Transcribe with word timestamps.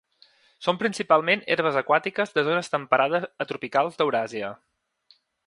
Són 0.67 0.77
principalment 0.83 1.43
herbes 1.55 1.77
aquàtiques 1.81 2.33
de 2.39 2.45
zones 2.49 2.73
temperades 2.77 3.29
a 3.45 3.49
tropicals 3.53 4.01
d'Euràsia. 4.01 4.53